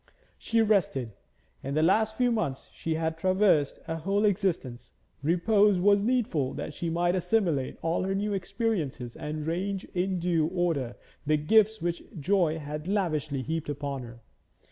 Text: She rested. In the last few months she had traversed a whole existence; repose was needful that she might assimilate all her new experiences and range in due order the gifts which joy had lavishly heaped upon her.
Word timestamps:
She 0.39 0.63
rested. 0.63 1.11
In 1.61 1.75
the 1.75 1.83
last 1.83 2.17
few 2.17 2.31
months 2.31 2.69
she 2.73 2.95
had 2.95 3.19
traversed 3.19 3.77
a 3.87 3.97
whole 3.97 4.25
existence; 4.25 4.95
repose 5.21 5.79
was 5.79 6.01
needful 6.01 6.55
that 6.55 6.73
she 6.73 6.89
might 6.89 7.13
assimilate 7.13 7.77
all 7.83 8.01
her 8.01 8.15
new 8.15 8.33
experiences 8.33 9.15
and 9.15 9.45
range 9.45 9.85
in 9.93 10.17
due 10.17 10.47
order 10.47 10.95
the 11.27 11.37
gifts 11.37 11.83
which 11.83 12.01
joy 12.19 12.57
had 12.57 12.87
lavishly 12.87 13.43
heaped 13.43 13.69
upon 13.69 14.01
her. 14.01 14.21